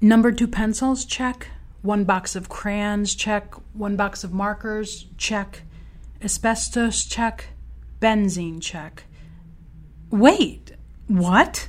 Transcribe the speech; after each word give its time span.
Number 0.00 0.32
two 0.32 0.48
pencils, 0.48 1.04
check. 1.04 1.48
One 1.82 2.04
box 2.04 2.34
of 2.34 2.48
crayons, 2.48 3.14
check. 3.14 3.54
One 3.74 3.96
box 3.96 4.24
of 4.24 4.32
markers, 4.32 5.06
check. 5.18 5.62
Asbestos, 6.22 7.04
check. 7.04 7.48
Benzene, 8.00 8.62
check. 8.62 9.04
Wait, 10.10 10.72
what? 11.06 11.68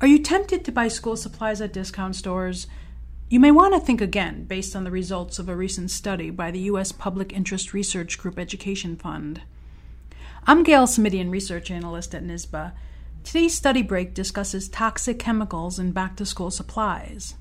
Are 0.00 0.08
you 0.08 0.18
tempted 0.18 0.64
to 0.64 0.72
buy 0.72 0.88
school 0.88 1.16
supplies 1.16 1.60
at 1.60 1.72
discount 1.72 2.16
stores? 2.16 2.66
You 3.30 3.38
may 3.38 3.52
want 3.52 3.74
to 3.74 3.80
think 3.80 4.00
again 4.00 4.44
based 4.44 4.74
on 4.74 4.82
the 4.82 4.90
results 4.90 5.38
of 5.38 5.48
a 5.48 5.56
recent 5.56 5.92
study 5.92 6.30
by 6.30 6.50
the 6.50 6.60
U.S. 6.60 6.90
Public 6.90 7.32
Interest 7.32 7.72
Research 7.72 8.18
Group 8.18 8.38
Education 8.38 8.96
Fund. 8.96 9.42
I'm 10.46 10.62
Gail 10.62 10.86
Smidian, 10.86 11.30
research 11.30 11.70
analyst 11.70 12.14
at 12.14 12.24
NYSBA. 12.24 12.72
Today's 13.24 13.54
study 13.54 13.80
break 13.80 14.12
discusses 14.12 14.68
toxic 14.68 15.18
chemicals 15.18 15.78
in 15.78 15.92
back 15.92 16.14
to 16.16 16.26
school 16.26 16.50
supplies. 16.50 17.34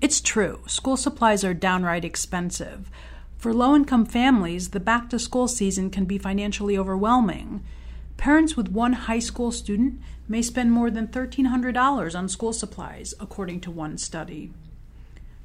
It's 0.00 0.20
true, 0.20 0.60
school 0.66 0.96
supplies 0.96 1.44
are 1.44 1.54
downright 1.54 2.04
expensive. 2.04 2.90
For 3.36 3.54
low 3.54 3.76
income 3.76 4.04
families, 4.04 4.70
the 4.70 4.80
back 4.80 5.08
to 5.10 5.20
school 5.20 5.46
season 5.46 5.90
can 5.90 6.04
be 6.04 6.18
financially 6.18 6.76
overwhelming. 6.76 7.62
Parents 8.16 8.56
with 8.56 8.70
one 8.70 8.92
high 8.94 9.20
school 9.20 9.52
student 9.52 10.00
may 10.26 10.42
spend 10.42 10.72
more 10.72 10.90
than 10.90 11.06
$1,300 11.06 12.18
on 12.18 12.28
school 12.28 12.52
supplies, 12.52 13.14
according 13.20 13.60
to 13.60 13.70
one 13.70 13.98
study. 13.98 14.52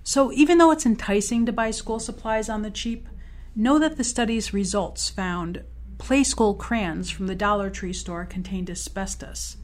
So, 0.03 0.33
even 0.33 0.57
though 0.57 0.71
it's 0.71 0.87
enticing 0.87 1.45
to 1.45 1.53
buy 1.53 1.69
school 1.69 1.99
supplies 1.99 2.49
on 2.49 2.63
the 2.63 2.71
cheap, 2.71 3.07
know 3.55 3.77
that 3.77 3.97
the 3.97 4.03
study's 4.03 4.51
results 4.51 5.11
found 5.11 5.63
Playskool 6.03 6.57
crayons 6.57 7.09
from 7.09 7.27
the 7.27 7.35
Dollar 7.35 7.69
Tree 7.69 7.93
store 7.93 8.25
contained 8.25 8.69
asbestos. 8.69 9.55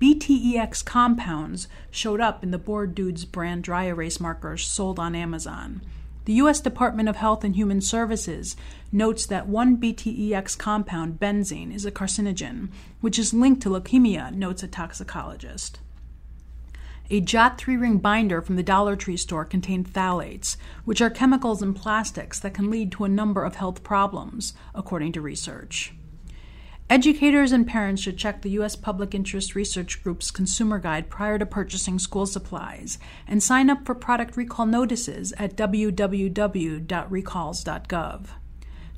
BTEX 0.00 0.84
compounds 0.84 1.68
showed 1.92 2.20
up 2.20 2.42
in 2.42 2.50
the 2.50 2.58
Board 2.58 2.92
Dudes 2.92 3.24
brand 3.24 3.62
dry 3.62 3.84
erase 3.84 4.18
markers 4.18 4.66
sold 4.66 4.98
on 4.98 5.14
Amazon. 5.14 5.80
The 6.24 6.32
U.S. 6.32 6.58
Department 6.58 7.08
of 7.08 7.14
Health 7.14 7.44
and 7.44 7.54
Human 7.54 7.80
Services 7.80 8.56
notes 8.90 9.24
that 9.26 9.46
one 9.46 9.76
BTEX 9.76 10.58
compound, 10.58 11.20
benzene, 11.20 11.72
is 11.72 11.86
a 11.86 11.92
carcinogen, 11.92 12.70
which 13.00 13.16
is 13.16 13.32
linked 13.32 13.62
to 13.62 13.68
leukemia, 13.68 14.34
notes 14.34 14.64
a 14.64 14.68
toxicologist. 14.68 15.78
A 17.12 17.20
Jot 17.20 17.58
3 17.58 17.76
ring 17.76 17.98
binder 17.98 18.40
from 18.40 18.54
the 18.54 18.62
Dollar 18.62 18.94
Tree 18.94 19.16
store 19.16 19.44
contained 19.44 19.92
phthalates, 19.92 20.56
which 20.84 21.00
are 21.00 21.10
chemicals 21.10 21.60
in 21.60 21.74
plastics 21.74 22.38
that 22.38 22.54
can 22.54 22.70
lead 22.70 22.92
to 22.92 23.02
a 23.02 23.08
number 23.08 23.42
of 23.42 23.56
health 23.56 23.82
problems, 23.82 24.54
according 24.76 25.10
to 25.12 25.20
research. 25.20 25.92
Educators 26.88 27.50
and 27.50 27.66
parents 27.66 28.00
should 28.00 28.16
check 28.16 28.42
the 28.42 28.50
U.S. 28.50 28.76
Public 28.76 29.12
Interest 29.12 29.56
Research 29.56 30.04
Group's 30.04 30.30
consumer 30.30 30.78
guide 30.78 31.10
prior 31.10 31.36
to 31.36 31.46
purchasing 31.46 31.98
school 31.98 32.26
supplies 32.26 32.96
and 33.26 33.42
sign 33.42 33.70
up 33.70 33.84
for 33.84 33.96
product 33.96 34.36
recall 34.36 34.66
notices 34.66 35.32
at 35.36 35.56
www.recalls.gov. 35.56 38.26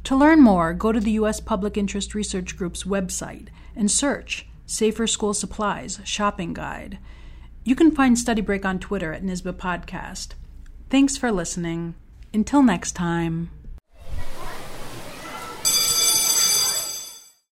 To 0.04 0.16
learn 0.16 0.42
more, 0.42 0.74
go 0.74 0.92
to 0.92 1.00
the 1.00 1.12
U.S. 1.12 1.40
Public 1.40 1.78
Interest 1.78 2.14
Research 2.14 2.58
Group's 2.58 2.84
website 2.84 3.48
and 3.74 3.90
search 3.90 4.46
Safer 4.66 5.06
School 5.06 5.32
Supplies 5.32 5.98
Shopping 6.04 6.52
Guide. 6.52 6.98
You 7.64 7.76
can 7.76 7.92
find 7.92 8.18
Study 8.18 8.42
Break 8.42 8.64
on 8.64 8.78
Twitter 8.80 9.12
at 9.12 9.22
NYSBA 9.22 9.52
Podcast. 9.52 10.34
Thanks 10.90 11.16
for 11.16 11.30
listening. 11.30 11.94
Until 12.34 12.62
next 12.62 12.92
time. 12.92 13.50